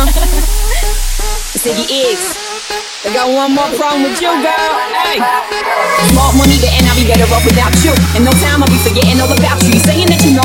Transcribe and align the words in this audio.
huh? 0.00 1.60
Ziggy 1.60 1.84
X. 2.12 2.40
I 3.04 3.12
got 3.12 3.28
one 3.32 3.52
more 3.52 3.68
problem 3.76 4.04
with 4.04 4.20
you, 4.20 4.32
girl. 4.44 4.72
Hey. 5.04 5.20
More 6.16 6.32
money, 6.36 6.56
and 6.72 6.84
I'll 6.88 6.96
be 6.96 7.04
better 7.04 7.28
off 7.32 7.44
without 7.44 7.72
you. 7.84 7.92
And 8.16 8.24
no 8.24 8.32
time, 8.40 8.60
I'll 8.64 8.68
be 8.68 8.80
forgetting 8.80 9.20
all 9.20 9.32
about 9.32 9.60
you. 9.64 9.76
Saying 9.80 10.08
that 10.08 10.20
you 10.24 10.36
know 10.36 10.39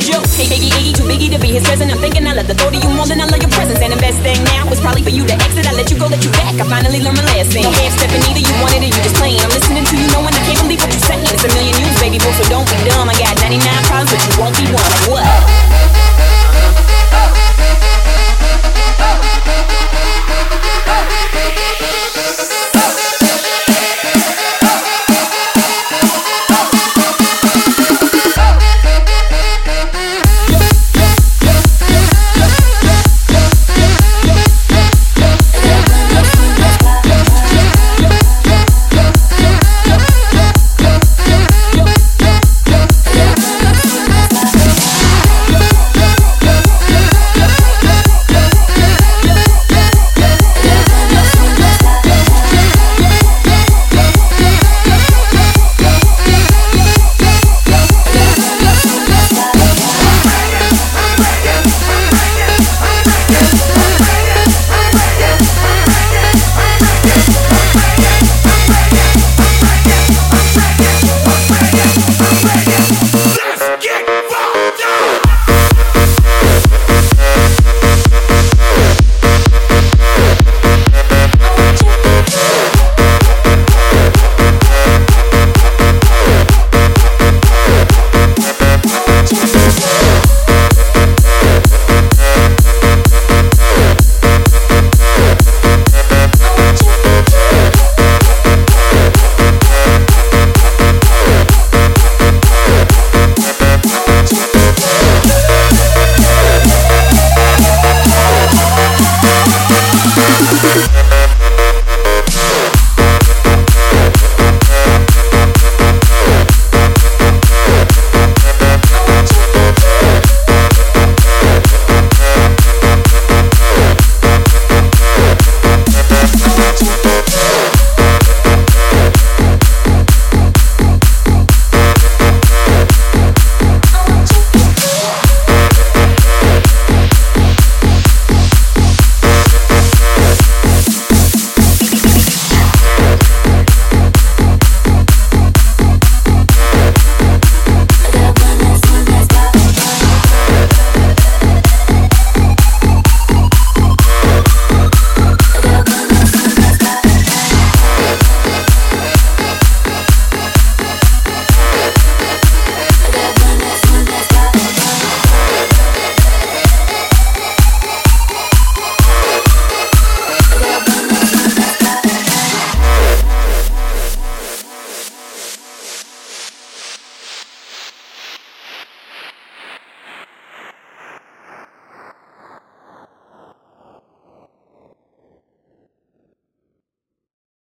I 0.00 0.02
ain't 0.02 0.16
around 0.16 0.24
you. 0.24 0.32
Hey, 0.32 0.48
baby, 0.48 0.72
Iggy, 0.72 0.92
too 0.96 1.04
biggie 1.04 1.30
to 1.30 1.38
be 1.38 1.52
his 1.52 1.64
present. 1.64 1.92
I'm 1.92 2.00
thinking 2.00 2.26
I 2.26 2.32
love 2.32 2.48
the 2.48 2.54
thought 2.54 2.72
of 2.72 2.80
you 2.80 2.88
more 2.96 3.04
than 3.04 3.20
I 3.20 3.26
love 3.28 3.42
your 3.42 3.52
presence. 3.52 3.80
And 3.80 3.92
the 3.92 4.00
best 4.00 4.16
thing 4.24 4.40
now 4.48 4.64
is 4.72 4.80
probably 4.80 5.02
for 5.02 5.12
you 5.12 5.26
to 5.26 5.34
exit. 5.34 5.68
I 5.68 5.72
let 5.76 5.90
you 5.90 5.98
go, 5.98 6.06
let 6.08 6.24
you 6.24 6.32
back. 6.32 6.56
I 6.56 6.64
finally 6.64 7.00
learned 7.04 7.20
my 7.20 7.26
lesson. 7.36 7.60
No 7.60 7.70
half 7.70 7.92
stepping 8.00 8.24
either, 8.24 8.40
you 8.40 8.54
wanted 8.64 8.80
it, 8.80 8.96
you 8.96 9.00
just 9.04 9.16
playing. 9.20 9.40
I'm 9.44 9.52
listening 9.52 9.84
to 9.84 9.94
you, 9.96 10.06
knowing 10.16 10.32
I 10.32 10.42